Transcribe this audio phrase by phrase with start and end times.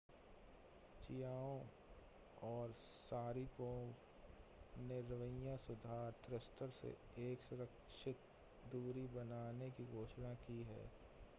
[1.01, 1.49] Chiao
[2.43, 6.95] और Sharipov ने रवैया सुधार थ्रस्टर से
[7.23, 8.25] एक सुरक्षित
[8.71, 10.89] दूरी बनाने की घोषणा की है